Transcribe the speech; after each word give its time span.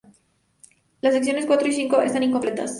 Las 1.01 1.13
secciones 1.13 1.45
cuatro 1.45 1.67
y 1.67 1.73
cinco 1.73 2.01
están 2.01 2.23
incompletas. 2.23 2.69